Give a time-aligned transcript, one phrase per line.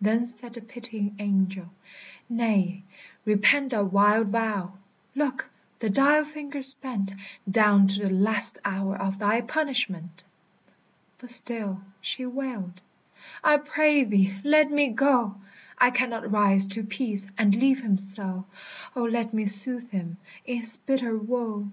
[0.00, 1.68] Then said the pitying angel,
[2.30, 2.82] "Nay,
[3.26, 4.72] repent That wild vow!
[5.14, 7.12] Look, the dial finger's bent
[7.46, 10.24] Down to the last hour of thy punishment!"
[11.18, 12.80] But still she wailed,
[13.44, 15.34] "I pray thee, let me go!
[15.76, 18.46] I cannot rise to peace and leave him so.
[18.96, 20.16] O, let me soothe him
[20.46, 21.70] in his bitter woe!"